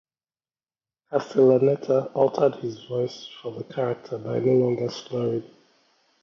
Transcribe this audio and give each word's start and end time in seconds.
Castellaneta 1.11 2.11
altered 2.15 2.55
his 2.55 2.85
voice 2.85 3.27
for 3.39 3.51
the 3.51 3.63
character 3.65 4.17
by 4.17 4.39
no 4.39 4.53
longer 4.53 4.89
slurring. 4.89 5.43